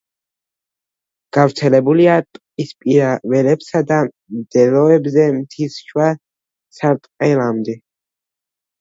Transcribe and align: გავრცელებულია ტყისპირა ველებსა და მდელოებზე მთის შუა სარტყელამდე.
გავრცელებულია 1.37 2.15
ტყისპირა 2.39 3.11
ველებსა 3.35 3.83
და 3.93 4.01
მდელოებზე 4.41 5.29
მთის 5.39 5.81
შუა 5.87 6.11
სარტყელამდე. 6.81 7.83